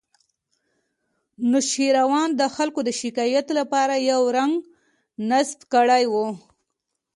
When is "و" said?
6.11-6.13